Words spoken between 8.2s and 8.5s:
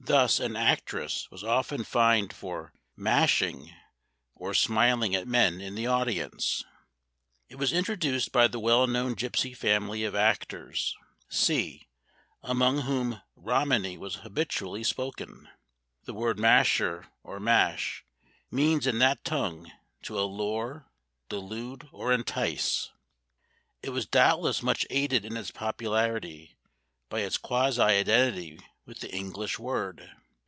by